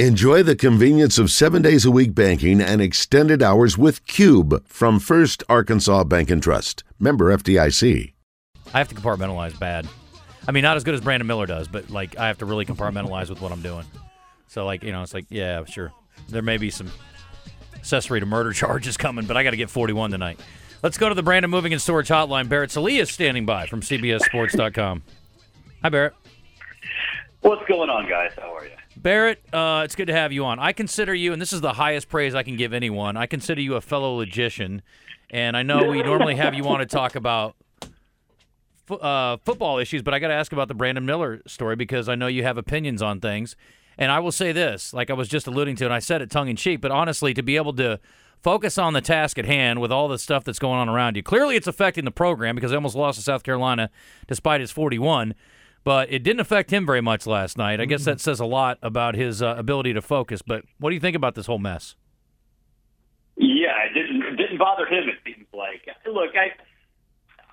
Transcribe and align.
Enjoy 0.00 0.42
the 0.42 0.56
convenience 0.56 1.18
of 1.18 1.30
seven 1.30 1.62
days 1.62 1.84
a 1.84 1.90
week 1.92 2.16
banking 2.16 2.60
and 2.60 2.82
extended 2.82 3.44
hours 3.44 3.78
with 3.78 4.04
Cube 4.08 4.66
from 4.66 4.98
First 4.98 5.44
Arkansas 5.48 6.02
Bank 6.02 6.32
and 6.32 6.42
Trust. 6.42 6.82
Member 6.98 7.26
FDIC. 7.26 8.12
I 8.72 8.78
have 8.78 8.88
to 8.88 8.96
compartmentalize 8.96 9.56
bad. 9.56 9.86
I 10.48 10.50
mean, 10.50 10.64
not 10.64 10.76
as 10.76 10.82
good 10.82 10.94
as 10.94 11.00
Brandon 11.00 11.28
Miller 11.28 11.46
does, 11.46 11.68
but 11.68 11.90
like 11.90 12.18
I 12.18 12.26
have 12.26 12.38
to 12.38 12.44
really 12.44 12.66
compartmentalize 12.66 13.30
with 13.30 13.40
what 13.40 13.52
I'm 13.52 13.62
doing. 13.62 13.84
So 14.48 14.66
like 14.66 14.82
you 14.82 14.90
know, 14.90 15.02
it's 15.02 15.14
like 15.14 15.26
yeah, 15.28 15.64
sure. 15.64 15.92
There 16.28 16.42
may 16.42 16.56
be 16.56 16.70
some 16.70 16.90
accessory 17.76 18.18
to 18.18 18.26
murder 18.26 18.52
charges 18.52 18.96
coming, 18.96 19.26
but 19.26 19.36
I 19.36 19.44
got 19.44 19.50
to 19.50 19.56
get 19.56 19.70
41 19.70 20.10
tonight. 20.10 20.40
Let's 20.82 20.98
go 20.98 21.08
to 21.08 21.14
the 21.14 21.22
Brandon 21.22 21.52
Moving 21.52 21.72
and 21.72 21.80
Storage 21.80 22.08
Hotline. 22.08 22.48
Barrett 22.48 22.72
Sallee 22.72 22.98
is 22.98 23.12
standing 23.12 23.46
by 23.46 23.66
from 23.66 23.80
CBSSports.com. 23.80 25.04
Hi, 25.84 25.88
Barrett. 25.88 26.14
What's 27.42 27.64
going 27.68 27.90
on, 27.90 28.08
guys? 28.08 28.32
How 28.36 28.56
are 28.56 28.64
you? 28.64 28.72
Barrett, 29.04 29.44
uh, 29.52 29.82
it's 29.84 29.94
good 29.94 30.06
to 30.06 30.14
have 30.14 30.32
you 30.32 30.46
on. 30.46 30.58
I 30.58 30.72
consider 30.72 31.14
you, 31.14 31.34
and 31.34 31.42
this 31.42 31.52
is 31.52 31.60
the 31.60 31.74
highest 31.74 32.08
praise 32.08 32.34
I 32.34 32.42
can 32.42 32.56
give 32.56 32.72
anyone. 32.72 33.18
I 33.18 33.26
consider 33.26 33.60
you 33.60 33.74
a 33.74 33.82
fellow 33.82 34.16
logician, 34.16 34.80
and 35.28 35.58
I 35.58 35.62
know 35.62 35.90
we 35.90 36.02
normally 36.02 36.36
have 36.36 36.54
you 36.54 36.66
on 36.68 36.78
to 36.78 36.86
talk 36.86 37.14
about 37.14 37.54
fo- 38.86 38.96
uh, 38.96 39.36
football 39.44 39.76
issues, 39.76 40.00
but 40.00 40.14
I 40.14 40.20
got 40.20 40.28
to 40.28 40.34
ask 40.34 40.54
about 40.54 40.68
the 40.68 40.74
Brandon 40.74 41.04
Miller 41.04 41.42
story 41.46 41.76
because 41.76 42.08
I 42.08 42.14
know 42.14 42.28
you 42.28 42.44
have 42.44 42.56
opinions 42.56 43.02
on 43.02 43.20
things. 43.20 43.56
And 43.98 44.10
I 44.10 44.20
will 44.20 44.32
say 44.32 44.52
this, 44.52 44.94
like 44.94 45.10
I 45.10 45.12
was 45.12 45.28
just 45.28 45.46
alluding 45.46 45.76
to, 45.76 45.84
and 45.84 45.92
I 45.92 45.98
said 45.98 46.22
it 46.22 46.30
tongue 46.30 46.48
in 46.48 46.56
cheek, 46.56 46.80
but 46.80 46.90
honestly, 46.90 47.34
to 47.34 47.42
be 47.42 47.56
able 47.56 47.74
to 47.74 48.00
focus 48.42 48.78
on 48.78 48.94
the 48.94 49.02
task 49.02 49.38
at 49.38 49.44
hand 49.44 49.82
with 49.82 49.92
all 49.92 50.08
the 50.08 50.18
stuff 50.18 50.44
that's 50.44 50.58
going 50.58 50.78
on 50.78 50.88
around 50.88 51.14
you, 51.18 51.22
clearly 51.22 51.56
it's 51.56 51.66
affecting 51.66 52.06
the 52.06 52.10
program 52.10 52.54
because 52.54 52.70
they 52.70 52.76
almost 52.76 52.96
lost 52.96 53.18
to 53.18 53.22
South 53.22 53.42
Carolina 53.42 53.90
despite 54.26 54.62
his 54.62 54.70
41 54.70 55.34
but 55.84 56.10
it 56.10 56.22
didn't 56.22 56.40
affect 56.40 56.72
him 56.72 56.86
very 56.86 57.02
much 57.02 57.26
last 57.26 57.56
night. 57.58 57.80
I 57.80 57.84
guess 57.84 58.04
that 58.04 58.20
says 58.20 58.40
a 58.40 58.46
lot 58.46 58.78
about 58.82 59.14
his 59.14 59.42
uh, 59.42 59.54
ability 59.56 59.92
to 59.92 60.02
focus. 60.02 60.42
But 60.42 60.64
what 60.78 60.90
do 60.90 60.94
you 60.94 61.00
think 61.00 61.14
about 61.14 61.34
this 61.34 61.46
whole 61.46 61.58
mess? 61.58 61.94
Yeah, 63.36 63.72
it 63.84 63.94
didn't 63.94 64.22
it 64.22 64.36
didn't 64.36 64.58
bother 64.58 64.86
him. 64.86 65.08
It 65.08 65.16
seems 65.24 65.46
like. 65.52 65.86
Look, 66.06 66.30
I 66.36 66.52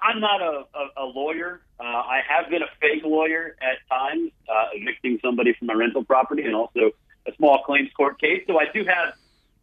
I'm 0.02 0.19
not 0.19 0.41
a, 0.41 0.66
a, 0.73 1.03
a 1.03 1.06
lawyer. 1.06 1.61
Uh, 1.80 1.83
I 1.83 2.22
have 2.28 2.50
been 2.50 2.61
a 2.61 2.69
fake 2.80 3.03
lawyer 3.03 3.56
at 3.61 3.78
times, 3.89 4.31
uh, 4.50 4.69
evicting 4.73 5.19
somebody 5.22 5.53
from 5.53 5.69
a 5.69 5.75
rental 5.75 6.03
property, 6.03 6.44
and 6.44 6.56
also 6.56 6.91
a 7.28 7.36
small 7.38 7.63
claims 7.63 7.89
court 7.95 8.19
case. 8.19 8.44
So 8.47 8.59
I 8.59 8.66
do 8.73 8.84
have 8.86 9.13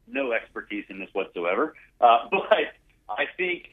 no 0.06 0.32
expertise 0.32 0.84
in 0.88 1.00
this 1.00 1.08
whatsoever. 1.12 1.74
Uh, 2.00 2.18
but 2.30 2.74
I 3.08 3.24
think 3.36 3.70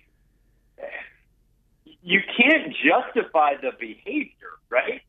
you 2.06 2.22
can't 2.38 2.72
justify 2.86 3.56
the 3.60 3.72
behavior, 3.80 4.54
right? 4.70 5.02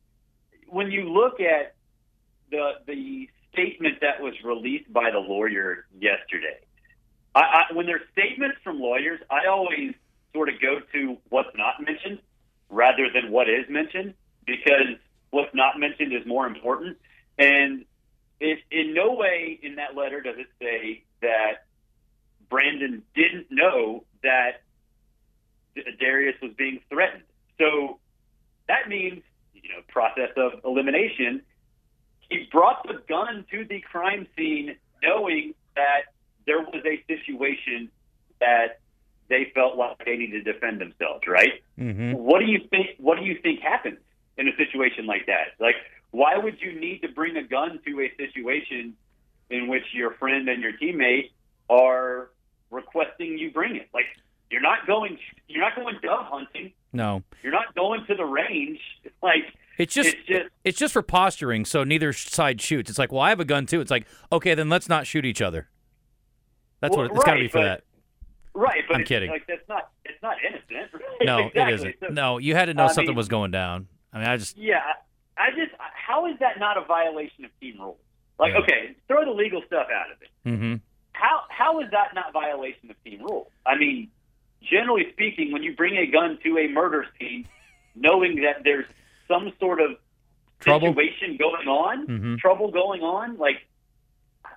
When 0.67 0.91
you 0.91 1.13
look 1.13 1.39
at 1.39 1.75
the 2.49 2.71
the 2.87 3.29
statement 3.53 4.01
that 4.01 4.19
was 4.19 4.33
released 4.43 4.91
by 4.91 5.11
the 5.11 5.19
lawyer 5.19 5.85
yesterday, 5.99 6.57
I, 7.35 7.39
I, 7.39 7.73
when 7.73 7.85
there's 7.85 8.01
statements 8.11 8.57
from 8.63 8.79
lawyers, 8.79 9.19
I 9.29 9.45
always 9.47 9.93
sort 10.33 10.49
of 10.49 10.55
go 10.59 10.79
to 10.93 11.17
what's 11.29 11.55
not 11.55 11.75
mentioned 11.79 12.19
rather 12.69 13.09
than 13.13 13.31
what 13.31 13.47
is 13.47 13.65
mentioned 13.69 14.15
because 14.47 14.97
what's 15.29 15.53
not 15.53 15.79
mentioned 15.79 16.13
is 16.13 16.25
more 16.25 16.47
important. 16.47 16.97
And 17.37 17.85
it, 18.39 18.59
in 18.71 18.95
no 18.95 19.13
way 19.13 19.59
in 19.61 19.75
that 19.75 19.95
letter 19.95 20.21
does 20.21 20.35
it 20.37 20.47
say 20.59 21.03
that 21.21 21.65
Brandon 22.49 23.03
didn't 23.13 23.47
know 23.51 24.03
that 24.23 24.61
Darius 25.99 26.35
was 26.41 26.51
being 26.57 26.79
threatened. 26.89 27.23
So 27.59 27.99
that 28.67 28.87
means, 28.87 29.23
you 29.53 29.69
know, 29.69 29.81
process 29.87 30.31
of 30.37 30.53
elimination. 30.63 31.41
He 32.29 32.47
brought 32.51 32.85
the 32.87 33.01
gun 33.07 33.45
to 33.51 33.65
the 33.65 33.79
crime 33.81 34.27
scene 34.35 34.75
knowing 35.01 35.53
that 35.75 36.13
there 36.45 36.59
was 36.59 36.83
a 36.85 37.03
situation 37.07 37.89
that 38.39 38.79
they 39.29 39.51
felt 39.53 39.77
like 39.77 40.03
they 40.05 40.15
needed 40.15 40.45
to 40.45 40.53
defend 40.53 40.79
themselves, 40.79 41.23
right? 41.27 41.61
Mm-hmm. 41.79 42.13
What 42.13 42.39
do 42.39 42.45
you 42.45 42.59
think 42.69 42.91
what 42.97 43.17
do 43.17 43.25
you 43.25 43.39
think 43.41 43.61
happens 43.61 43.99
in 44.37 44.47
a 44.47 44.55
situation 44.55 45.05
like 45.05 45.25
that? 45.27 45.55
Like 45.59 45.75
why 46.11 46.37
would 46.37 46.61
you 46.61 46.79
need 46.79 47.01
to 47.01 47.09
bring 47.09 47.37
a 47.37 47.43
gun 47.43 47.79
to 47.85 48.01
a 48.01 48.11
situation 48.17 48.95
in 49.49 49.67
which 49.67 49.83
your 49.93 50.11
friend 50.15 50.47
and 50.49 50.61
your 50.61 50.73
teammate 50.73 51.31
are 51.69 52.29
requesting 52.71 53.37
you 53.37 53.51
bring 53.51 53.75
it? 53.75 53.89
Like 53.93 54.05
you're 54.51 54.61
not 54.61 54.85
going. 54.87 55.17
You're 55.47 55.61
not 55.63 55.75
going 55.75 55.95
dove 56.01 56.25
hunting. 56.25 56.73
No, 56.93 57.23
You're 57.43 57.51
not 57.51 57.75
going 57.75 58.05
to 58.07 58.15
the 58.15 58.25
range. 58.25 58.79
Like 59.21 59.43
it's 59.77 59.93
just 59.93 60.09
it's 60.15 60.27
just 60.27 60.45
it's 60.63 60.77
just 60.77 60.93
for 60.93 61.01
posturing, 61.01 61.65
so 61.65 61.83
neither 61.83 62.13
side 62.13 62.61
shoots. 62.61 62.89
It's 62.89 62.99
like, 62.99 63.11
well, 63.11 63.21
I 63.21 63.29
have 63.29 63.39
a 63.39 63.45
gun 63.45 63.65
too. 63.65 63.81
It's 63.81 63.89
like, 63.91 64.05
okay, 64.31 64.53
then 64.53 64.69
let's 64.69 64.87
not 64.89 65.07
shoot 65.07 65.25
each 65.25 65.41
other. 65.41 65.69
That's 66.81 66.95
Well, 66.95 67.07
what 67.07 67.15
it's 67.15 67.23
got 67.25 67.33
to 67.33 67.39
be 67.39 67.47
for 67.47 67.57
but- 67.59 67.63
that. 67.63 67.83
right. 68.53 68.83
But 68.87 68.97
I'm 68.97 69.03
kidding. 69.03 69.29
Like 69.31 69.45
that's 69.47 69.67
not. 69.67 69.89
It's 70.05 70.21
not 70.21 70.37
innocent. 70.47 70.91
Right? 71.19 71.25
No, 71.25 71.47
exactly. 71.47 71.61
it 71.61 71.73
isn't. 71.73 71.95
So, 71.99 72.07
No, 72.13 72.37
you 72.37 72.53
had 72.53 72.65
to 72.65 72.73
know 72.75 72.83
I 72.85 72.87
something 72.87 73.07
mean- 73.07 73.15
was 73.17 73.27
going 73.27 73.49
down. 73.51 73.87
I 74.13 74.19
mean, 74.19 74.27
I 74.27 74.37
just 74.37 74.55
Yeah, 74.57 74.81
I 75.37 75.49
just 75.49 75.71
how 75.79 76.27
is 76.27 76.37
that 76.39 76.59
not 76.59 76.77
a 76.77 76.81
violation 76.85 77.43
of 77.45 77.51
team 77.59 77.77
rules? 77.79 77.97
Like, 78.39 78.53
Yeah. 78.53 78.59
okay, 78.59 78.95
throw 79.07 79.25
the 79.25 79.31
legal 79.31 79.63
stuff 79.65 79.87
out 79.91 80.11
of 80.11 80.21
it. 80.21 80.29
hmm 80.43 80.75
How 81.13 81.41
how 81.49 81.79
is 81.81 81.89
that 81.91 82.13
not 82.13 82.33
violation 82.33 82.91
of 82.91 83.03
team 83.03 83.21
rules? 83.21 83.47
I 83.65 83.75
mean, 83.77 84.09
generally 84.61 85.07
speaking, 85.13 85.51
when 85.51 85.63
you 85.63 85.75
bring 85.75 85.97
a 85.97 86.05
gun 86.07 86.37
to 86.43 86.57
a 86.57 86.67
murder 86.67 87.05
scene, 87.19 87.47
knowing 87.95 88.41
that 88.43 88.63
there's 88.63 88.85
some 89.27 89.51
sort 89.59 89.81
of 89.81 89.91
Trouble? 90.59 90.87
situation 90.89 91.37
going 91.37 91.67
on, 91.67 92.07
Mhm. 92.07 92.37
trouble 92.39 92.71
going 92.71 93.01
on, 93.01 93.37
like 93.37 93.65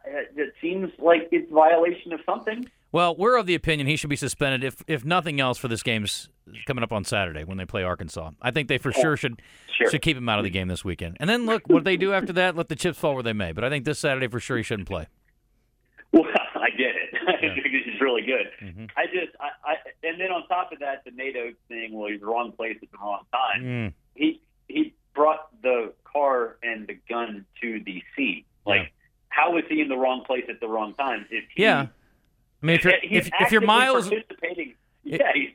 it 0.06 0.32
it 0.36 0.54
seems 0.60 0.90
like 0.98 1.28
it's 1.30 1.50
violation 1.50 2.12
of 2.12 2.20
something. 2.24 2.68
Well, 2.92 3.14
we're 3.14 3.36
of 3.38 3.46
the 3.46 3.54
opinion 3.54 3.86
he 3.86 3.96
should 3.96 4.10
be 4.10 4.16
suspended 4.16 4.64
if 4.64 4.82
if 4.88 5.04
nothing 5.04 5.40
else 5.40 5.58
for 5.58 5.68
this 5.68 5.82
game's 5.82 6.28
coming 6.66 6.82
up 6.82 6.90
on 6.92 7.04
Saturday 7.04 7.44
when 7.44 7.58
they 7.58 7.64
play 7.66 7.82
Arkansas. 7.84 8.30
I 8.42 8.50
think 8.50 8.68
they 8.68 8.78
for 8.78 8.92
sure 8.92 9.16
should 9.16 9.40
Sure. 9.76 9.90
should 9.90 10.02
keep 10.02 10.16
him 10.16 10.28
out 10.28 10.38
of 10.38 10.44
the 10.44 10.50
game 10.50 10.68
this 10.68 10.84
weekend. 10.84 11.16
And 11.20 11.28
then 11.30 11.46
look 11.46 11.68
what 11.68 11.84
they 11.84 11.96
do 11.96 12.12
after 12.12 12.32
that. 12.32 12.56
Let 12.56 12.68
the 12.68 12.76
chips 12.76 12.98
fall 12.98 13.14
where 13.14 13.22
they 13.22 13.32
may. 13.32 13.52
But 13.52 13.62
I 13.64 13.68
think 13.68 13.84
this 13.84 13.98
Saturday 13.98 14.26
for 14.26 14.40
sure 14.40 14.56
he 14.56 14.62
shouldn't 14.62 14.88
play. 14.88 15.06
Well, 16.12 16.24
I 16.60 16.70
get 16.70 16.94
it. 16.94 17.10
Yeah. 17.42 17.54
this 17.54 17.94
is 17.94 18.00
really 18.00 18.22
good. 18.22 18.46
Mhm. 18.62 18.90
I 18.96 19.06
just, 19.06 19.34
I, 19.40 19.48
I, 19.72 19.74
and 20.02 20.20
then 20.20 20.30
on 20.30 20.46
top 20.48 20.72
of 20.72 20.78
that, 20.80 21.04
the 21.04 21.10
Nate 21.10 21.36
Oats 21.36 21.56
thing. 21.68 21.92
Well, 21.94 22.10
he's 22.10 22.20
the 22.20 22.26
wrong 22.26 22.52
place 22.52 22.76
at 22.82 22.90
the 22.90 22.98
wrong 22.98 23.22
time. 23.32 23.62
Mm. 23.64 23.92
He 24.14 24.40
he 24.68 24.94
brought 25.14 25.48
the 25.62 25.92
car 26.04 26.56
and 26.62 26.86
the 26.86 26.98
gun 27.08 27.46
to 27.62 27.80
the 27.84 28.02
scene. 28.16 28.44
Like, 28.66 28.82
Yeah. 28.82 28.86
how 29.30 29.52
was 29.52 29.64
he 29.68 29.80
in 29.80 29.88
the 29.88 29.96
wrong 29.96 30.22
place 30.24 30.44
at 30.48 30.60
the 30.60 30.68
wrong 30.68 30.94
time? 30.94 31.26
If 31.30 31.44
he, 31.54 31.62
Yeah. 31.62 31.86
I 32.62 32.66
mean, 32.66 32.76
if 32.76 32.84
you're 32.84 32.94
if, 33.02 33.30
if 33.40 33.52
you're 33.52 33.60
miles 33.62 34.08
participating, 34.10 34.74
yeah, 35.02 35.30
he's, 35.34 35.50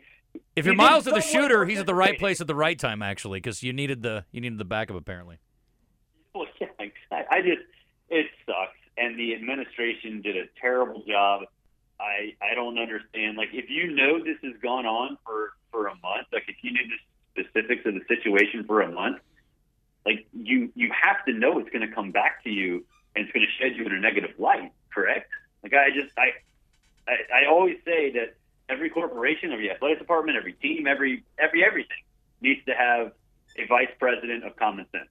if 0.55 0.66
miles 0.66 1.03
to 1.03 1.11
the 1.11 1.22
shooter, 1.22 1.66
he's 1.66 1.79
at 1.79 1.85
the 1.85 1.93
right 1.95 2.17
place 2.17 2.41
at 2.41 2.47
the 2.47 2.55
right 2.55 2.77
time 2.79 3.01
actually 3.03 3.37
because 3.39 3.61
you 3.61 3.73
needed 3.73 4.01
the 4.01 4.25
you 4.31 4.41
needed 4.41 4.57
the 4.57 4.66
backup 4.66 4.95
apparently. 4.95 5.37
Well, 6.33 6.47
yeah, 6.59 6.67
exactly. 6.79 7.27
I 7.29 7.41
just 7.41 7.61
it 8.09 8.27
sucks, 8.45 8.54
and 8.97 9.19
the 9.19 9.33
administration 9.35 10.22
did 10.22 10.38
a 10.38 10.45
terrible 10.59 11.03
job. 11.07 11.44
I 12.00 12.33
I 12.41 12.56
don't 12.56 12.78
understand. 12.78 13.38
Like, 13.38 13.50
if 13.53 13.69
you 13.69 13.91
know 13.91 14.23
this 14.23 14.38
has 14.44 14.53
gone 14.61 14.85
on 14.85 15.17
for 15.25 15.51
for 15.72 15.88
a 15.88 15.95
month, 15.95 16.28
like 16.31 16.44
if 16.47 16.57
you 16.61 16.72
knew 16.72 16.83
the 17.35 17.44
specifics 17.44 17.85
of 17.85 17.94
the 17.94 18.01
situation 18.07 18.63
for 18.66 18.81
a 18.81 18.91
month, 18.91 19.19
like 20.05 20.25
you 20.34 20.72
you 20.75 20.91
have 21.00 21.23
to 21.25 21.34
know 21.34 21.59
it's 21.59 21.69
going 21.69 21.88
to 21.88 21.94
come 21.94 22.11
back 22.11 22.44
to 22.44 22.50
you 22.50 22.85
and 23.16 23.25
it's 23.25 23.31
going 23.34 23.45
to 23.45 23.51
shed 23.63 23.78
you 23.78 23.85
in 23.85 23.94
a 23.94 24.00
negative 24.00 24.31
light. 24.39 24.72
Correct? 24.94 25.29
Like 25.63 25.73
I 25.73 25.89
just 25.89 26.17
I 26.17 26.31
I, 27.07 27.44
I 27.44 27.45
always 27.50 27.78
say 27.85 28.11
that 28.13 28.35
every 28.69 28.89
corporation, 28.89 29.51
every 29.51 29.72
athletic 29.72 30.00
department, 30.00 30.38
every 30.38 30.53
team, 30.53 30.88
every 30.88 31.23
every 31.39 31.63
everything 31.63 32.03
needs 32.41 32.63
to 32.66 32.73
have 32.73 33.11
a 33.57 33.66
vice 33.67 33.89
president 34.00 34.44
of 34.44 34.55
common 34.55 34.85
sense. 34.91 35.09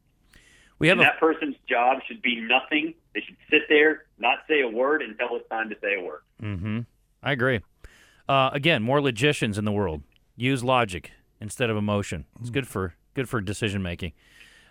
We 0.78 0.88
have 0.88 0.98
And 0.98 1.06
a 1.06 1.10
that 1.10 1.20
person's 1.20 1.56
job 1.68 2.00
should 2.06 2.22
be 2.22 2.40
nothing. 2.40 2.94
They 3.14 3.20
should 3.20 3.36
sit 3.50 3.62
there, 3.68 4.06
not 4.18 4.38
say 4.48 4.62
a 4.62 4.68
word 4.68 5.02
until 5.02 5.36
it's 5.36 5.48
time 5.48 5.68
to 5.70 5.76
say 5.80 5.94
a 5.98 6.02
word. 6.02 6.20
Mm-hmm. 6.42 6.80
I 7.22 7.32
agree. 7.32 7.60
Uh, 8.28 8.50
again, 8.52 8.82
more 8.82 9.00
logicians 9.00 9.58
in 9.58 9.64
the 9.64 9.72
world 9.72 10.02
use 10.36 10.64
logic 10.64 11.12
instead 11.40 11.70
of 11.70 11.76
emotion. 11.76 12.24
It's 12.40 12.50
good 12.50 12.66
for 12.66 12.94
good 13.14 13.28
for 13.28 13.40
decision 13.40 13.82
making. 13.82 14.12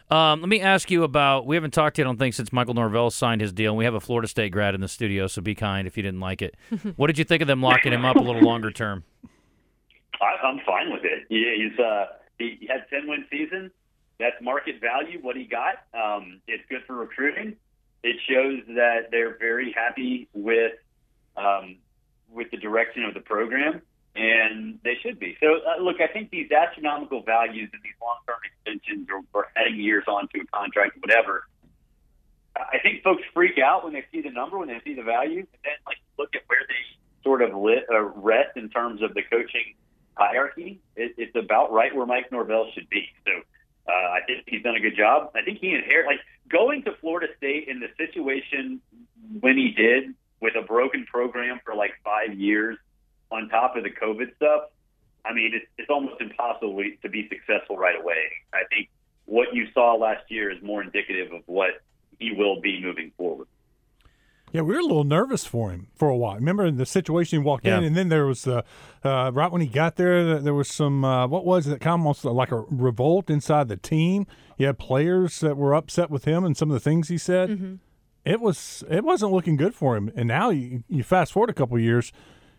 Um, 0.09 0.41
let 0.41 0.49
me 0.49 0.59
ask 0.59 0.91
you 0.91 1.03
about. 1.03 1.45
We 1.45 1.55
haven't 1.55 1.71
talked 1.71 1.95
to 1.95 2.01
you, 2.01 2.05
I 2.05 2.07
don't 2.07 2.17
think, 2.17 2.33
since 2.33 2.51
Michael 2.51 2.73
Norvell 2.73 3.09
signed 3.09 3.41
his 3.41 3.53
deal. 3.53 3.71
And 3.71 3.77
we 3.77 3.85
have 3.85 3.93
a 3.93 3.99
Florida 3.99 4.27
State 4.27 4.51
grad 4.51 4.75
in 4.75 4.81
the 4.81 4.87
studio, 4.87 5.27
so 5.27 5.41
be 5.41 5.55
kind 5.55 5.87
if 5.87 5.95
you 5.97 6.03
didn't 6.03 6.19
like 6.19 6.41
it. 6.41 6.55
what 6.97 7.07
did 7.07 7.17
you 7.17 7.23
think 7.23 7.41
of 7.41 7.47
them 7.47 7.61
locking 7.61 7.93
him 7.93 8.05
up 8.05 8.17
a 8.17 8.21
little 8.21 8.41
longer 8.41 8.69
term? 8.71 9.03
I, 10.21 10.45
I'm 10.45 10.59
fine 10.65 10.91
with 10.91 11.03
it. 11.03 11.25
Yeah, 11.29 11.53
he's 11.55 11.79
uh, 11.79 12.05
he, 12.37 12.57
he 12.59 12.67
had 12.67 12.85
ten 12.89 13.07
win 13.07 13.25
season. 13.31 13.71
That's 14.19 14.35
market 14.41 14.75
value. 14.81 15.19
What 15.21 15.35
he 15.35 15.45
got. 15.45 15.85
Um, 15.93 16.41
it's 16.47 16.63
good 16.69 16.81
for 16.85 16.95
recruiting. 16.95 17.55
It 18.03 18.17
shows 18.29 18.75
that 18.75 19.11
they're 19.11 19.37
very 19.37 19.71
happy 19.71 20.27
with 20.33 20.73
um, 21.37 21.77
with 22.29 22.51
the 22.51 22.57
direction 22.57 23.05
of 23.05 23.13
the 23.13 23.21
program, 23.21 23.81
and 24.15 24.79
they 24.83 24.95
should 25.01 25.19
be. 25.19 25.37
So, 25.39 25.55
uh, 25.55 25.81
look, 25.81 26.01
I 26.01 26.07
think 26.07 26.29
these 26.29 26.51
astronomical 26.51 27.23
values 27.23 27.69
and 27.73 27.81
these 27.83 27.93
long 28.01 28.17
term 28.27 28.37
extensions 28.43 29.07
or, 29.09 29.21
or 29.33 29.47
adding 29.55 29.79
years 29.79 30.03
onto 30.07 30.41
a 30.41 30.45
contract, 30.47 30.97
whatever, 30.99 31.45
I 32.55 32.77
think 32.79 33.03
folks 33.03 33.23
freak 33.33 33.57
out 33.57 33.83
when 33.83 33.93
they 33.93 34.05
see 34.11 34.21
the 34.21 34.29
number, 34.29 34.57
when 34.57 34.67
they 34.67 34.79
see 34.83 34.93
the 34.93 35.03
value, 35.03 35.39
and 35.39 35.61
then 35.63 35.73
like 35.87 35.97
look 36.19 36.35
at 36.35 36.41
where 36.47 36.65
they 36.67 36.99
sort 37.23 37.41
of 37.41 37.55
lit, 37.55 37.85
uh, 37.91 38.01
rest 38.01 38.57
in 38.57 38.69
terms 38.69 39.01
of 39.01 39.13
the 39.13 39.23
coaching 39.23 39.73
hierarchy. 40.15 40.79
It, 40.95 41.15
it's 41.17 41.35
about 41.35 41.71
right 41.71 41.95
where 41.95 42.05
Mike 42.05 42.31
Norvell 42.31 42.69
should 42.73 42.89
be. 42.89 43.07
So 43.25 43.31
uh, 43.87 43.91
I 43.91 44.19
think 44.27 44.43
he's 44.47 44.61
done 44.61 44.75
a 44.75 44.79
good 44.79 44.95
job. 44.95 45.31
I 45.35 45.41
think 45.41 45.59
he 45.59 45.73
inherited 45.73 46.07
like 46.07 46.19
going 46.49 46.83
to 46.83 46.93
Florida 47.01 47.27
State 47.37 47.67
in 47.67 47.79
the 47.79 47.87
situation 47.97 48.81
when 49.39 49.57
he 49.57 49.71
did 49.71 50.13
with 50.39 50.55
a 50.55 50.61
broken 50.61 51.05
program 51.05 51.59
for 51.63 51.73
like 51.73 51.93
five 52.03 52.37
years 52.37 52.77
on 53.31 53.49
top 53.49 53.75
of 53.75 53.83
the 53.83 53.89
COVID 53.89 54.35
stuff. 54.35 54.63
I 55.25 55.33
mean, 55.33 55.51
it's, 55.53 55.65
it's 55.77 55.89
almost 55.89 56.19
impossible 56.21 56.83
to 57.01 57.09
be 57.09 57.29
successful 57.29 57.77
right 57.77 57.99
away. 57.99 58.31
I 58.53 58.63
think 58.69 58.89
what 59.25 59.55
you 59.55 59.67
saw 59.73 59.95
last 59.95 60.29
year 60.29 60.51
is 60.51 60.61
more 60.61 60.83
indicative 60.83 61.31
of 61.31 61.43
what 61.45 61.81
he 62.19 62.33
will 62.33 62.59
be 62.59 62.81
moving 62.81 63.11
forward. 63.17 63.47
Yeah, 64.53 64.61
we 64.61 64.73
were 64.75 64.79
a 64.79 64.83
little 64.83 65.03
nervous 65.03 65.45
for 65.45 65.71
him 65.71 65.87
for 65.95 66.07
a 66.09 66.15
while. 66.15 66.35
Remember 66.35 66.69
the 66.69 66.85
situation 66.85 67.41
he 67.41 67.43
walked 67.45 67.65
Yeah. 67.65 67.79
in, 67.79 67.83
and 67.83 67.97
then 67.97 68.09
there 68.09 68.25
was 68.27 68.43
the 68.43 68.63
uh, 69.03 69.31
right 69.33 69.51
when 69.51 69.61
he 69.61 69.67
got 69.67 69.95
there, 69.95 70.39
there 70.39 70.53
was 70.53 70.69
some 70.69 71.03
uh, 71.03 71.27
what 71.27 71.43
was 71.43 71.67
it? 71.67 71.81
Kind 71.81 71.95
of 71.95 72.01
almost 72.01 72.23
like 72.23 72.51
a 72.51 72.59
revolt 72.69 73.29
inside 73.31 73.67
the 73.67 73.77
team. 73.77 74.27
You 74.57 74.67
had 74.67 74.77
players 74.77 75.39
that 75.41 75.57
were 75.57 75.73
upset 75.73 76.09
with 76.11 76.25
him 76.25 76.45
and 76.45 76.55
some 76.55 76.69
of 76.69 76.75
the 76.75 76.79
things 76.79 77.09
he 77.09 77.17
said. 77.17 77.79
It 78.23 78.39
was 78.39 78.83
it 78.89 79.03
wasn't 79.03 79.31
looking 79.33 79.57
good 79.57 79.73
for 79.75 79.97
him. 79.97 80.11
And 80.15 80.27
now 80.27 80.51
you, 80.51 80.83
you 80.87 81.03
fast 81.03 81.33
forward 81.33 81.49
a 81.49 81.53
couple 81.53 81.75
of 81.75 81.81
years, 81.83 82.13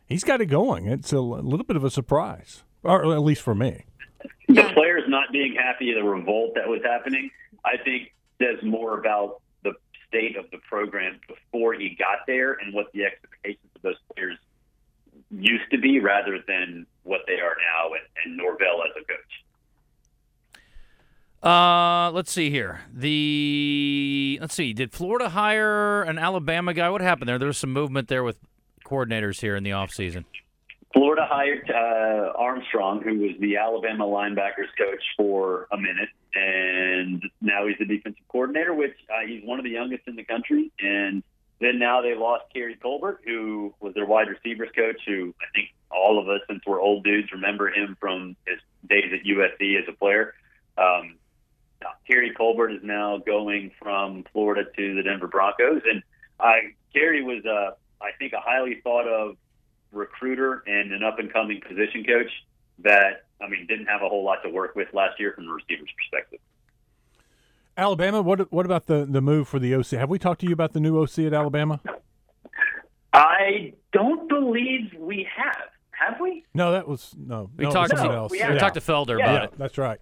he's 0.04 0.24
got 0.24 0.40
it 0.40 0.46
going. 0.46 0.86
It's 0.88 1.12
a 1.12 1.20
little 1.20 1.64
bit 1.64 1.76
of 1.76 1.84
a 1.84 1.90
surprise, 1.90 2.64
or 2.82 3.14
at 3.14 3.20
least 3.22 3.40
for 3.42 3.54
me. 3.54 3.84
The 4.48 4.64
players 4.74 5.04
not 5.06 5.30
being 5.32 5.54
happy 5.54 5.90
at 5.90 5.94
the 5.94 6.02
revolt 6.02 6.54
that 6.56 6.68
was 6.68 6.80
happening, 6.84 7.30
I 7.64 7.76
think, 7.82 8.12
says 8.42 8.62
more 8.64 8.98
about 8.98 9.40
the 9.40 9.43
state 10.14 10.36
of 10.36 10.50
the 10.50 10.58
program 10.68 11.18
before 11.26 11.74
he 11.74 11.96
got 11.98 12.18
there 12.26 12.52
and 12.52 12.72
what 12.72 12.86
the 12.92 13.04
expectations 13.04 13.68
of 13.74 13.82
those 13.82 13.96
players 14.14 14.38
used 15.30 15.70
to 15.70 15.78
be 15.78 15.98
rather 16.00 16.38
than 16.46 16.86
what 17.02 17.20
they 17.26 17.34
are 17.34 17.56
now 17.72 17.92
and, 17.92 18.02
and 18.24 18.36
Norvell 18.36 18.82
as 18.84 18.92
a 19.00 19.04
coach. 19.04 19.44
Uh, 21.42 22.10
let's 22.12 22.32
see 22.32 22.48
here. 22.48 22.80
The 22.90 24.38
let's 24.40 24.54
see. 24.54 24.72
Did 24.72 24.92
Florida 24.92 25.28
hire 25.28 26.02
an 26.02 26.18
Alabama 26.18 26.72
guy? 26.72 26.88
What 26.88 27.02
happened 27.02 27.28
there? 27.28 27.38
There 27.38 27.48
was 27.48 27.58
some 27.58 27.72
movement 27.72 28.08
there 28.08 28.24
with 28.24 28.38
coordinators 28.86 29.42
here 29.42 29.54
in 29.54 29.62
the 29.62 29.70
offseason. 29.70 30.24
Florida 30.94 31.26
hired 31.28 31.68
uh, 31.68 32.32
Armstrong, 32.38 33.02
who 33.02 33.18
was 33.18 33.32
the 33.40 33.56
Alabama 33.56 34.04
linebackers 34.04 34.70
coach 34.78 35.02
for 35.16 35.66
a 35.72 35.76
minute, 35.76 36.08
and 36.34 37.20
now 37.40 37.66
he's 37.66 37.76
the 37.80 37.84
defensive 37.84 38.22
coordinator, 38.28 38.72
which 38.72 38.94
uh, 39.10 39.26
he's 39.26 39.42
one 39.44 39.58
of 39.58 39.64
the 39.64 39.72
youngest 39.72 40.04
in 40.06 40.14
the 40.14 40.22
country. 40.22 40.70
And 40.78 41.24
then 41.60 41.80
now 41.80 42.00
they 42.00 42.14
lost 42.14 42.44
Keary 42.52 42.76
Colbert, 42.76 43.22
who 43.24 43.74
was 43.80 43.92
their 43.94 44.06
wide 44.06 44.28
receivers 44.28 44.68
coach, 44.76 45.00
who 45.04 45.34
I 45.42 45.46
think 45.52 45.74
all 45.90 46.20
of 46.20 46.28
us, 46.28 46.40
since 46.48 46.62
we're 46.64 46.80
old 46.80 47.02
dudes, 47.02 47.32
remember 47.32 47.70
him 47.70 47.96
from 47.98 48.36
his 48.46 48.60
days 48.88 49.12
at 49.12 49.26
USC 49.26 49.76
as 49.76 49.88
a 49.88 49.92
player. 49.92 50.34
Um, 50.78 51.16
Keary 52.06 52.32
Colbert 52.34 52.70
is 52.70 52.80
now 52.84 53.18
going 53.18 53.72
from 53.82 54.24
Florida 54.32 54.70
to 54.76 54.94
the 54.94 55.02
Denver 55.02 55.26
Broncos, 55.26 55.82
and 55.90 56.04
uh, 56.38 56.52
Keary 56.92 57.22
was, 57.24 57.44
uh, 57.44 57.72
I 58.00 58.12
think, 58.18 58.32
a 58.32 58.40
highly 58.40 58.80
thought 58.82 59.08
of 59.08 59.36
recruiter 59.94 60.62
and 60.66 60.92
an 60.92 61.02
up 61.02 61.18
and 61.18 61.32
coming 61.32 61.60
position 61.66 62.04
coach 62.04 62.30
that 62.80 63.24
I 63.42 63.48
mean 63.48 63.66
didn't 63.66 63.86
have 63.86 64.02
a 64.02 64.08
whole 64.08 64.24
lot 64.24 64.42
to 64.44 64.50
work 64.50 64.74
with 64.74 64.88
last 64.92 65.18
year 65.20 65.32
from 65.34 65.46
the 65.46 65.52
receivers 65.52 65.88
perspective. 65.96 66.40
Alabama, 67.76 68.22
what 68.22 68.52
what 68.52 68.66
about 68.66 68.86
the 68.86 69.04
the 69.08 69.20
move 69.20 69.48
for 69.48 69.58
the 69.58 69.74
OC? 69.74 69.88
Have 69.92 70.10
we 70.10 70.18
talked 70.18 70.40
to 70.42 70.46
you 70.46 70.52
about 70.52 70.72
the 70.72 70.80
new 70.80 71.00
OC 71.00 71.20
at 71.20 71.32
Alabama? 71.34 71.80
I 73.12 73.72
don't 73.92 74.28
believe 74.28 74.92
we 74.98 75.26
have. 75.36 75.56
Have 75.92 76.20
we? 76.20 76.44
No, 76.54 76.72
that 76.72 76.88
was 76.88 77.14
no. 77.16 77.50
We 77.56 77.64
no, 77.64 77.70
talked 77.70 77.90
to 77.90 77.96
someone 77.96 78.16
No, 78.16 78.22
else. 78.24 78.32
we 78.32 78.44
we 78.48 78.58
talked 78.58 78.74
to 78.74 78.80
Felder 78.80 79.18
Yeah. 79.18 79.24
about 79.24 79.34
Yeah, 79.34 79.44
it. 79.44 79.58
that's 79.58 79.78
right. 79.78 80.00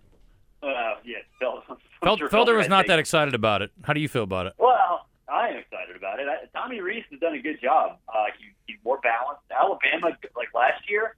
Uh, 0.62 0.94
yes, 1.05 1.23
Fel- 1.39 1.62
Fel- 2.03 2.17
sure 2.17 2.29
Felder 2.29 2.56
was 2.56 2.69
not 2.69 2.87
that 2.87 2.99
excited 2.99 3.35
about 3.35 3.62
it. 3.62 3.71
How 3.83 3.93
do 3.93 4.00
you 4.00 4.09
feel 4.09 4.23
about 4.23 4.47
it? 4.47 4.55
Well, 4.59 5.06
I 5.29 5.49
am 5.49 5.56
excited 5.56 5.97
about 5.97 6.21
it. 6.21 6.27
I, 6.29 6.47
Tommy 6.59 6.81
Rees 6.81 7.05
has 7.11 7.19
done 7.21 7.35
a 7.35 7.39
good 7.43 7.61
job. 7.61 7.99
Uh, 8.09 8.27
he, 8.39 8.44
he's 8.62 8.62
more 8.84 8.99
balanced. 8.99 9.43
Alabama, 9.50 10.17
like 10.37 10.49
last 10.55 10.88
year, 10.88 11.17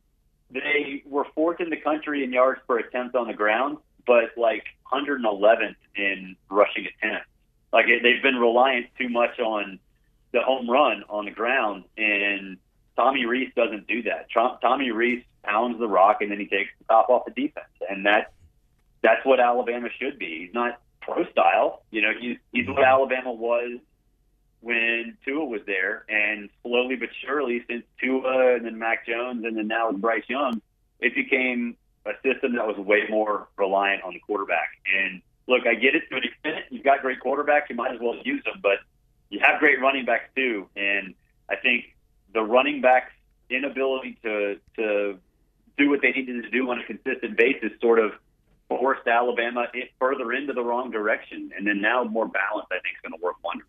they 0.50 1.02
were 1.06 1.26
fourth 1.34 1.60
in 1.60 1.70
the 1.70 1.76
country 1.76 2.24
in 2.24 2.32
yards 2.32 2.60
per 2.66 2.78
attempt 2.78 3.14
on 3.14 3.26
the 3.26 3.34
ground, 3.34 3.78
but 4.06 4.30
like 4.36 4.64
111th 4.92 5.76
in 5.96 6.36
rushing 6.50 6.86
attempts. 6.86 7.28
Like 7.72 7.86
they've 7.86 8.22
been 8.22 8.36
reliant 8.36 8.86
too 8.98 9.08
much 9.08 9.40
on 9.40 9.78
the 10.32 10.42
home 10.42 10.68
run 10.70 11.04
on 11.08 11.24
the 11.24 11.30
ground, 11.30 11.84
and 11.96 12.58
Tommy 12.96 13.24
Rees 13.26 13.50
doesn't 13.56 13.86
do 13.86 14.02
that. 14.04 14.28
Tommy 14.60 14.90
Rees 14.90 15.24
pounds 15.42 15.78
the 15.78 15.88
rock, 15.88 16.18
and 16.20 16.30
then 16.30 16.38
he 16.38 16.46
takes 16.46 16.70
the 16.78 16.84
top 16.84 17.08
off 17.08 17.24
the 17.24 17.32
defense, 17.32 17.66
and 17.88 18.04
that's 18.06 18.30
that's 19.02 19.24
what 19.24 19.40
Alabama 19.40 19.88
should 20.00 20.18
be. 20.18 20.44
He's 20.44 20.54
not 20.54 20.80
pro 21.00 21.24
style. 21.30 21.82
You 21.90 22.02
know, 22.02 22.12
he's 22.18 22.38
he's 22.52 22.66
what 22.68 22.84
Alabama 22.84 23.32
was 23.32 23.78
when 24.64 25.16
Tua 25.26 25.44
was 25.44 25.60
there, 25.66 26.04
and 26.08 26.48
slowly 26.62 26.96
but 26.96 27.10
surely, 27.24 27.62
since 27.68 27.84
Tua 28.00 28.56
and 28.56 28.64
then 28.64 28.78
Mac 28.78 29.06
Jones 29.06 29.44
and 29.44 29.56
then 29.56 29.68
now 29.68 29.90
with 29.90 30.00
Bryce 30.00 30.24
Young, 30.26 30.62
it 31.00 31.14
became 31.14 31.76
a 32.06 32.12
system 32.22 32.54
that 32.56 32.66
was 32.66 32.78
way 32.78 33.02
more 33.10 33.48
reliant 33.58 34.02
on 34.02 34.14
the 34.14 34.20
quarterback. 34.20 34.70
And 34.96 35.20
look, 35.46 35.66
I 35.66 35.74
get 35.74 35.94
it 35.94 36.04
to 36.10 36.16
an 36.16 36.24
extent. 36.24 36.64
You've 36.70 36.84
got 36.84 37.02
great 37.02 37.20
quarterbacks, 37.20 37.68
you 37.68 37.76
might 37.76 37.92
as 37.92 38.00
well 38.00 38.16
use 38.24 38.42
them, 38.44 38.60
but 38.62 38.78
you 39.28 39.38
have 39.40 39.60
great 39.60 39.80
running 39.80 40.06
backs 40.06 40.30
too. 40.34 40.66
And 40.76 41.14
I 41.50 41.56
think 41.56 41.94
the 42.32 42.42
running 42.42 42.80
backs' 42.80 43.12
inability 43.50 44.18
to 44.22 44.58
to 44.76 45.18
do 45.76 45.90
what 45.90 46.00
they 46.00 46.12
needed 46.12 46.42
to 46.42 46.50
do 46.50 46.70
on 46.70 46.78
a 46.78 46.84
consistent 46.84 47.36
basis 47.36 47.70
sort 47.82 47.98
of 47.98 48.12
forced 48.68 49.06
Alabama 49.06 49.66
further 49.98 50.32
into 50.32 50.54
the 50.54 50.62
wrong 50.62 50.90
direction. 50.90 51.52
And 51.54 51.66
then 51.66 51.82
now 51.82 52.02
more 52.04 52.26
balance, 52.26 52.66
I 52.70 52.80
think, 52.80 52.96
is 52.96 53.02
going 53.02 53.18
to 53.18 53.22
work 53.22 53.36
wonders. 53.44 53.66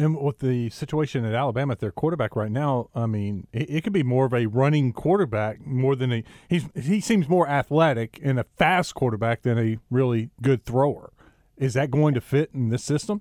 And 0.00 0.16
with 0.16 0.38
the 0.38 0.70
situation 0.70 1.26
at 1.26 1.34
Alabama 1.34 1.76
their 1.76 1.92
quarterback 1.92 2.34
right 2.34 2.50
now, 2.50 2.88
I 2.94 3.04
mean, 3.04 3.46
it, 3.52 3.68
it 3.68 3.84
could 3.84 3.92
be 3.92 4.02
more 4.02 4.24
of 4.24 4.32
a 4.32 4.46
running 4.46 4.94
quarterback 4.94 5.66
more 5.66 5.94
than 5.94 6.10
a 6.10 6.24
he's 6.48 6.64
he 6.74 7.02
seems 7.02 7.28
more 7.28 7.46
athletic 7.46 8.18
and 8.22 8.40
a 8.40 8.44
fast 8.56 8.94
quarterback 8.94 9.42
than 9.42 9.58
a 9.58 9.76
really 9.90 10.30
good 10.40 10.64
thrower. 10.64 11.12
Is 11.58 11.74
that 11.74 11.90
going 11.90 12.14
to 12.14 12.22
fit 12.22 12.48
in 12.54 12.70
this 12.70 12.82
system? 12.82 13.20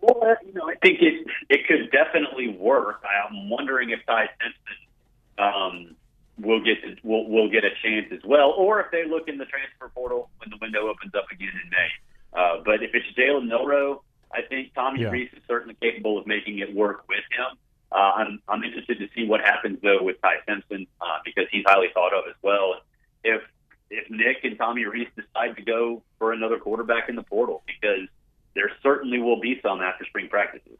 Well, 0.00 0.34
you 0.44 0.52
know, 0.52 0.68
I 0.68 0.74
think 0.82 0.98
it 1.00 1.24
it 1.48 1.60
could 1.68 1.92
definitely 1.92 2.48
work. 2.48 3.00
I'm 3.04 3.48
wondering 3.48 3.90
if 3.90 4.00
Ty 4.06 4.30
Simpson 4.42 4.82
um, 5.38 5.96
will 6.40 6.64
get 6.64 6.82
to, 6.82 6.96
will 7.06 7.28
will 7.28 7.48
get 7.48 7.62
a 7.62 7.70
chance 7.84 8.06
as 8.10 8.24
well, 8.24 8.52
or 8.58 8.80
if 8.80 8.90
they 8.90 9.04
look 9.08 9.28
in 9.28 9.38
the 9.38 9.44
transfer 9.44 9.92
portal 9.94 10.28
when 10.38 10.50
the 10.50 10.58
window 10.60 10.88
opens 10.88 11.14
up 11.14 11.26
again 11.30 11.52
in 11.62 11.70
May. 11.70 11.88
Uh, 12.32 12.62
but 12.64 12.82
if 12.82 12.90
it's 12.94 13.06
Jalen 13.16 13.46
Milroe, 13.46 14.02
I 14.32 14.42
think 14.42 14.74
Tommy 14.74 15.02
Yeah. 15.02 15.10
Rees 15.10 15.30
is 15.32 15.42
certainly 15.48 15.76
capable 15.80 16.18
of 16.18 16.26
making 16.26 16.58
it 16.58 16.74
work 16.74 17.08
with 17.08 17.24
him. 17.30 17.58
Uh, 17.92 17.96
I'm 17.96 18.40
I'm 18.48 18.62
interested 18.62 18.98
to 19.00 19.08
see 19.14 19.26
what 19.26 19.40
happens 19.40 19.78
though 19.82 20.02
with 20.02 20.20
Ty 20.22 20.36
Simpson 20.48 20.86
uh, 21.00 21.18
because 21.24 21.46
he's 21.50 21.64
highly 21.66 21.88
thought 21.92 22.14
of 22.14 22.24
as 22.28 22.36
well. 22.42 22.76
If 23.24 23.42
if 23.90 24.08
Nick 24.08 24.44
and 24.44 24.56
Tommy 24.56 24.84
Rees 24.84 25.08
decide 25.16 25.56
to 25.56 25.62
go 25.62 26.02
for 26.18 26.32
another 26.32 26.58
quarterback 26.58 27.08
in 27.08 27.16
the 27.16 27.24
portal, 27.24 27.62
because 27.66 28.08
there 28.54 28.70
certainly 28.82 29.18
will 29.18 29.40
be 29.40 29.60
some 29.62 29.80
after 29.80 30.04
spring 30.04 30.28
practices. 30.28 30.78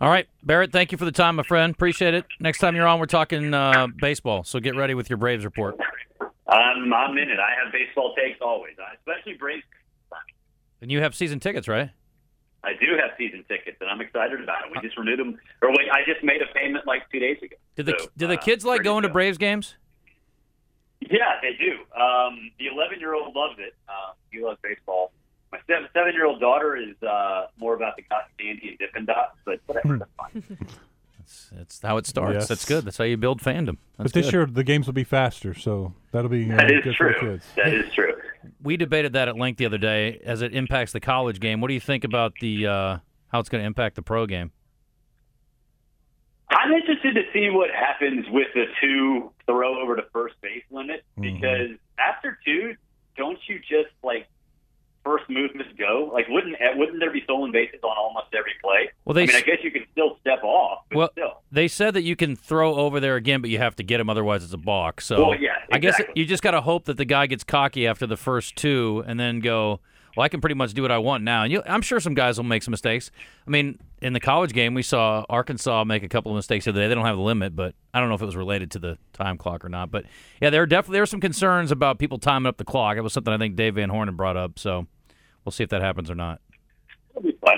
All 0.00 0.08
right, 0.08 0.26
Barrett. 0.42 0.72
Thank 0.72 0.92
you 0.92 0.98
for 0.98 1.04
the 1.04 1.12
time, 1.12 1.36
my 1.36 1.42
friend. 1.42 1.74
Appreciate 1.74 2.14
it. 2.14 2.24
Next 2.40 2.58
time 2.58 2.74
you're 2.74 2.86
on, 2.86 2.98
we're 2.98 3.04
talking 3.04 3.52
uh, 3.52 3.88
baseball. 4.00 4.44
So 4.44 4.58
get 4.58 4.74
ready 4.74 4.94
with 4.94 5.10
your 5.10 5.18
Braves 5.18 5.44
report. 5.44 5.76
I'm, 6.48 6.92
I'm 6.92 7.18
in 7.18 7.28
it. 7.30 7.38
I 7.38 7.50
have 7.62 7.70
baseball 7.70 8.14
takes 8.14 8.40
always, 8.40 8.74
especially 8.98 9.34
Braves. 9.34 9.62
And 10.82 10.90
you 10.90 11.00
have 11.00 11.14
season 11.14 11.40
tickets, 11.40 11.68
right? 11.68 11.90
I 12.62 12.72
do 12.72 12.96
have 13.00 13.10
season 13.16 13.44
tickets, 13.48 13.78
and 13.80 13.88
I'm 13.88 14.00
excited 14.00 14.40
about 14.42 14.64
it. 14.66 14.72
We 14.74 14.86
just 14.86 14.98
renewed 14.98 15.18
them, 15.18 15.38
or 15.62 15.70
wait, 15.70 15.88
I 15.90 16.00
just 16.06 16.22
made 16.22 16.42
a 16.42 16.52
payment 16.54 16.86
like 16.86 17.08
two 17.10 17.18
days 17.18 17.38
ago. 17.42 17.56
Did 17.76 17.86
the 17.86 17.94
So, 17.98 18.06
do 18.16 18.26
the 18.26 18.34
uh, 18.38 18.42
kids 18.42 18.64
like 18.64 18.82
going 18.82 19.02
to 19.02 19.08
go. 19.08 19.12
Braves 19.14 19.38
games? 19.38 19.76
Yeah, 21.00 21.40
they 21.40 21.52
do. 21.58 21.72
Um, 21.98 22.50
the 22.58 22.66
11 22.66 23.00
year 23.00 23.14
old 23.14 23.34
loves 23.34 23.54
it. 23.58 23.74
Uh, 23.88 24.12
he 24.30 24.42
loves 24.42 24.58
baseball. 24.62 25.12
My 25.50 25.58
seven 25.66 25.88
seven 25.94 26.12
year 26.12 26.26
old 26.26 26.38
daughter 26.40 26.76
is 26.76 26.94
uh, 27.02 27.46
more 27.58 27.74
about 27.74 27.96
the 27.96 28.02
cotton 28.02 28.30
candy 28.38 28.68
and 28.68 28.78
Dippin' 28.78 29.04
Dots, 29.06 29.36
but 29.44 29.60
whatever. 29.66 29.98
That's 29.98 30.10
fine. 30.16 30.58
That's, 31.18 31.50
that's 31.52 31.80
how 31.82 31.96
it 31.96 32.06
starts. 32.06 32.34
Yes. 32.34 32.48
That's 32.48 32.64
good. 32.64 32.84
That's 32.84 32.96
how 32.96 33.04
you 33.04 33.16
build 33.16 33.40
fandom. 33.40 33.76
That's 33.96 34.10
but 34.10 34.12
this 34.14 34.26
good. 34.26 34.32
year 34.32 34.46
the 34.46 34.64
games 34.64 34.86
will 34.86 34.94
be 34.94 35.04
faster, 35.04 35.54
so 35.54 35.94
that'll 36.12 36.28
be 36.30 36.50
uh, 36.50 36.56
That 36.56 36.70
is 36.72 36.82
good 36.82 36.94
true. 36.94 37.14
for 37.18 37.24
the 37.26 37.32
kids. 37.34 37.44
That 37.56 37.68
is 37.72 37.92
true. 37.92 38.09
We 38.62 38.76
debated 38.76 39.12
that 39.14 39.28
at 39.28 39.36
length 39.36 39.58
the 39.58 39.66
other 39.66 39.78
day 39.78 40.20
as 40.24 40.42
it 40.42 40.54
impacts 40.54 40.92
the 40.92 41.00
college 41.00 41.40
game. 41.40 41.60
What 41.60 41.68
do 41.68 41.74
you 41.74 41.80
think 41.80 42.04
about 42.04 42.32
the 42.40 42.66
uh, 42.66 42.98
how 43.28 43.38
it's 43.40 43.48
going 43.48 43.62
to 43.62 43.66
impact 43.66 43.96
the 43.96 44.02
pro 44.02 44.26
game? 44.26 44.52
I'm 46.50 46.72
interested 46.72 47.14
to 47.14 47.22
see 47.32 47.48
what 47.50 47.70
happens 47.70 48.26
with 48.30 48.48
the 48.54 48.64
two 48.80 49.30
throw 49.46 49.80
over 49.80 49.94
to 49.96 50.02
first 50.12 50.34
base 50.40 50.64
limit 50.70 51.04
Mhm. 51.16 51.34
because 51.34 51.70
after 51.98 52.38
two, 52.44 52.74
don't 53.16 53.38
you 53.48 53.60
just 53.60 53.94
like 54.02 54.26
first 55.04 55.24
movements 55.30 55.72
go? 55.78 56.10
Like, 56.12 56.26
wouldn't 56.28 56.56
wouldn't 56.76 56.98
there 56.98 57.12
be 57.12 57.22
stolen 57.22 57.52
bases 57.52 57.80
on 57.82 57.96
almost 57.96 58.34
every 58.36 58.52
play? 58.62 58.90
Well, 59.04 59.14
they 59.14 59.22
I 59.22 59.26
mean, 59.26 59.36
I 59.36 59.40
guess 59.42 59.58
you 59.62 59.70
can 59.70 59.84
still 59.92 60.16
step 60.20 60.42
off, 60.42 60.84
but 60.90 60.96
Well, 60.98 61.08
still. 61.12 61.29
They 61.52 61.68
said 61.68 61.94
that 61.94 62.02
you 62.02 62.16
can 62.16 62.36
throw 62.36 62.74
over 62.76 63.00
there 63.00 63.16
again, 63.16 63.40
but 63.40 63.50
you 63.50 63.58
have 63.58 63.76
to 63.76 63.82
get 63.82 64.00
him, 64.00 64.08
otherwise 64.08 64.44
it's 64.44 64.52
a 64.52 64.58
balk. 64.58 65.00
So 65.00 65.28
Well, 65.28 65.38
yeah, 65.40 65.56
I 65.72 65.78
guess 65.78 66.00
you 66.14 66.24
just 66.24 66.42
got 66.42 66.52
to 66.52 66.60
hope 66.60 66.84
that 66.84 66.96
the 66.96 67.04
guy 67.04 67.26
gets 67.26 67.44
cocky 67.44 67.86
after 67.86 68.06
the 68.06 68.16
first 68.16 68.56
two, 68.56 69.02
and 69.06 69.18
then 69.18 69.40
go, 69.40 69.80
"Well, 70.16 70.24
I 70.24 70.28
can 70.28 70.40
pretty 70.40 70.54
much 70.54 70.74
do 70.74 70.82
what 70.82 70.90
I 70.92 70.98
want 70.98 71.24
now." 71.24 71.42
And 71.42 71.52
you, 71.52 71.62
I'm 71.66 71.82
sure 71.82 71.98
some 72.00 72.14
guys 72.14 72.36
will 72.36 72.44
make 72.44 72.62
some 72.62 72.70
mistakes. 72.72 73.10
I 73.46 73.50
mean, 73.50 73.78
in 74.00 74.12
the 74.12 74.20
college 74.20 74.52
game, 74.52 74.74
we 74.74 74.82
saw 74.82 75.24
Arkansas 75.28 75.84
make 75.84 76.02
a 76.02 76.08
couple 76.08 76.32
of 76.32 76.36
mistakes 76.36 76.64
the 76.64 76.70
other 76.70 76.80
day. 76.80 76.88
They 76.88 76.94
don't 76.94 77.04
have 77.04 77.16
the 77.16 77.22
limit, 77.22 77.56
but 77.56 77.74
I 77.92 78.00
don't 78.00 78.08
know 78.08 78.14
if 78.14 78.22
it 78.22 78.26
was 78.26 78.36
related 78.36 78.70
to 78.72 78.78
the 78.78 78.98
time 79.12 79.36
clock 79.36 79.64
or 79.64 79.68
not. 79.68 79.90
But 79.90 80.04
yeah, 80.40 80.50
there 80.50 80.62
are 80.62 80.66
definitely 80.66 80.94
there 80.94 81.02
are 81.02 81.06
some 81.06 81.20
concerns 81.20 81.72
about 81.72 81.98
people 81.98 82.18
timing 82.18 82.46
up 82.46 82.58
the 82.58 82.64
clock. 82.64 82.96
It 82.96 83.02
was 83.02 83.12
something 83.12 83.32
I 83.32 83.38
think 83.38 83.56
Dave 83.56 83.74
Van 83.74 83.90
Horn 83.90 84.08
had 84.08 84.16
brought 84.16 84.36
up. 84.36 84.58
So 84.58 84.86
we'll 85.44 85.52
see 85.52 85.64
if 85.64 85.70
that 85.70 85.82
happens 85.82 86.10
or 86.10 86.14
not. 86.14 86.40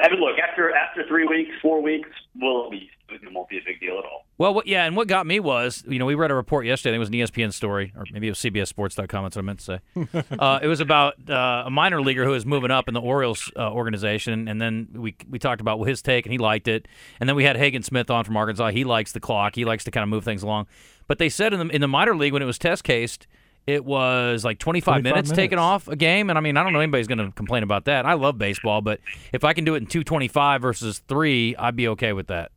It'll. 0.04 0.16
I 0.16 0.20
mean, 0.20 0.20
look, 0.20 0.38
after 0.38 0.74
after 0.74 1.06
three 1.06 1.26
weeks, 1.26 1.50
four 1.60 1.80
weeks, 1.80 2.08
we'll 2.34 2.70
be 2.70 2.90
it 3.08 3.32
won't 3.32 3.48
be 3.48 3.58
a 3.58 3.62
big 3.64 3.80
deal 3.80 3.98
at 3.98 4.04
all. 4.04 4.24
Well, 4.38 4.54
what, 4.54 4.66
yeah, 4.66 4.84
and 4.84 4.96
what 4.96 5.06
got 5.08 5.26
me 5.26 5.40
was, 5.40 5.84
you 5.86 5.98
know, 5.98 6.06
we 6.06 6.14
read 6.14 6.30
a 6.30 6.34
report 6.34 6.66
yesterday. 6.66 6.96
I 6.96 7.04
think 7.04 7.12
it 7.12 7.20
was 7.20 7.36
an 7.36 7.44
ESPN 7.44 7.52
story, 7.52 7.92
or 7.96 8.04
maybe 8.12 8.28
it 8.28 8.30
was 8.30 8.38
CBSSports.com. 8.38 9.24
That's 9.24 9.36
what 9.36 9.42
I 9.42 9.44
meant 9.44 9.60
to 9.60 9.64
say. 9.64 10.24
uh, 10.38 10.60
it 10.62 10.66
was 10.66 10.80
about 10.80 11.14
uh, 11.28 11.64
a 11.66 11.70
minor 11.70 12.00
leaguer 12.00 12.24
who 12.24 12.30
was 12.30 12.46
moving 12.46 12.70
up 12.70 12.88
in 12.88 12.94
the 12.94 13.00
Orioles 13.00 13.50
uh, 13.56 13.70
organization, 13.70 14.48
and 14.48 14.60
then 14.60 14.88
we 14.94 15.14
we 15.28 15.38
talked 15.38 15.60
about 15.60 15.82
his 15.82 16.02
take, 16.02 16.26
and 16.26 16.32
he 16.32 16.38
liked 16.38 16.68
it. 16.68 16.88
And 17.20 17.28
then 17.28 17.36
we 17.36 17.44
had 17.44 17.56
Hagen 17.56 17.82
Smith 17.82 18.10
on 18.10 18.24
from 18.24 18.36
Arkansas. 18.36 18.70
He 18.70 18.84
likes 18.84 19.12
the 19.12 19.20
clock. 19.20 19.54
He 19.54 19.64
likes 19.64 19.84
to 19.84 19.90
kind 19.90 20.02
of 20.02 20.08
move 20.08 20.24
things 20.24 20.42
along. 20.42 20.66
But 21.06 21.18
they 21.18 21.28
said 21.28 21.52
in 21.52 21.68
the 21.68 21.74
in 21.74 21.80
the 21.80 21.88
minor 21.88 22.16
league 22.16 22.32
when 22.32 22.42
it 22.42 22.46
was 22.46 22.58
test 22.58 22.84
cased. 22.84 23.26
It 23.66 23.84
was 23.84 24.44
like 24.44 24.58
25, 24.58 25.02
25 25.02 25.02
minutes, 25.04 25.30
taken 25.30 25.58
off 25.58 25.86
a 25.86 25.94
game, 25.94 26.30
and 26.30 26.38
I 26.38 26.42
mean 26.42 26.56
I 26.56 26.64
don't 26.64 26.72
know 26.72 26.80
anybody's 26.80 27.06
going 27.06 27.18
to 27.18 27.30
complain 27.30 27.62
about 27.62 27.84
that. 27.84 28.06
I 28.06 28.14
love 28.14 28.36
baseball, 28.36 28.80
but 28.80 29.00
if 29.32 29.44
I 29.44 29.52
can 29.52 29.64
do 29.64 29.74
it 29.74 29.78
in 29.78 29.86
225 29.86 30.60
versus 30.60 31.00
three, 31.06 31.54
I'd 31.56 31.76
be 31.76 31.88
okay 31.88 32.12
with 32.12 32.26
that. 32.26 32.50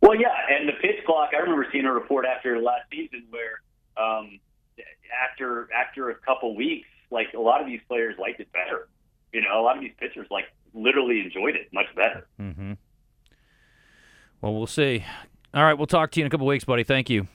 Well, 0.00 0.14
yeah, 0.16 0.34
and 0.50 0.68
the 0.68 0.72
pitch 0.72 1.04
clock. 1.06 1.30
I 1.32 1.38
remember 1.38 1.66
seeing 1.72 1.86
a 1.86 1.92
report 1.92 2.26
after 2.26 2.60
last 2.60 2.82
season 2.90 3.24
where, 3.30 3.62
um, 3.96 4.38
after 5.30 5.68
after 5.72 6.10
a 6.10 6.14
couple 6.16 6.54
weeks, 6.56 6.88
like 7.10 7.28
a 7.34 7.40
lot 7.40 7.60
of 7.60 7.66
these 7.66 7.80
players 7.88 8.16
liked 8.18 8.40
it 8.40 8.52
better. 8.52 8.88
You 9.32 9.40
know, 9.40 9.60
a 9.60 9.62
lot 9.62 9.76
of 9.76 9.82
these 9.82 9.94
pitchers 9.98 10.26
like 10.30 10.44
literally 10.74 11.20
enjoyed 11.20 11.54
it 11.54 11.72
much 11.72 11.86
better. 11.94 12.26
Mm-hmm. 12.40 12.72
Well, 14.40 14.54
we'll 14.54 14.66
see. 14.66 15.04
All 15.54 15.62
right, 15.62 15.74
we'll 15.74 15.86
talk 15.86 16.10
to 16.10 16.20
you 16.20 16.24
in 16.24 16.26
a 16.26 16.30
couple 16.30 16.46
weeks, 16.46 16.64
buddy. 16.64 16.84
Thank 16.84 17.08
you. 17.08 17.28